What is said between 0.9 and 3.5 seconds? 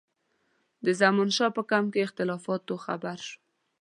زمانشاه په کمپ کې اختلافاتو خبر شو.